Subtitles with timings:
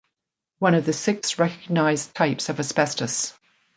[0.57, 3.37] One of the six recognized types of asbestos.